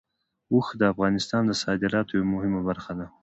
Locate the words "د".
0.79-0.81, 1.47-1.51